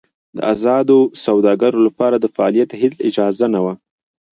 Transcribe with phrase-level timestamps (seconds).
[0.37, 3.73] د ازادو سوداګرو لپاره د فعالیت هېڅ اجازه نه وه.